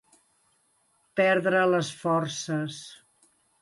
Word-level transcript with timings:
Perdre 1.21 1.63
les 1.75 1.95
forces. 2.03 2.85